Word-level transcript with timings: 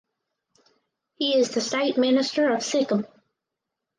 He 1.17 1.37
is 1.37 1.51
the 1.51 1.61
State 1.61 1.95
Minister 1.95 2.49
of 2.55 2.63
Sikkim. 2.63 3.05